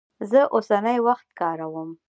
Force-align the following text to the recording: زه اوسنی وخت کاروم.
زه 0.29 0.39
اوسنی 0.55 0.97
وخت 1.07 1.27
کاروم. 1.39 1.89